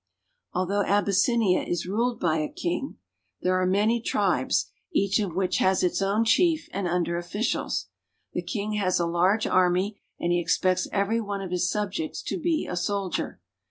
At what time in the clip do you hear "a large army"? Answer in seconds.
8.99-10.01